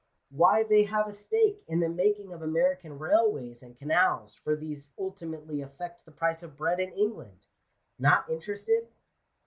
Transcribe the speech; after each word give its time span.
Why 0.31 0.63
they 0.63 0.85
have 0.85 1.07
a 1.07 1.13
stake 1.13 1.63
in 1.67 1.79
the 1.79 1.87
making 1.87 2.33
of 2.33 2.41
American 2.41 2.97
railways 2.97 3.61
and 3.61 3.77
canals, 3.77 4.33
for 4.33 4.55
these 4.55 4.91
ultimately 4.97 5.61
affect 5.61 6.05
the 6.05 6.11
price 6.11 6.41
of 6.41 6.57
bread 6.57 6.79
in 6.79 6.89
England. 6.93 7.45
Not 7.99 8.27
interested 8.27 8.87